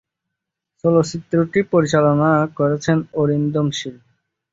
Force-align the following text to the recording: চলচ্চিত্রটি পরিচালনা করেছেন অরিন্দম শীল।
চলচ্চিত্রটি 0.83 1.59
পরিচালনা 1.73 2.29
করেছেন 2.57 2.97
অরিন্দম 3.13 3.67
শীল। 3.71 3.95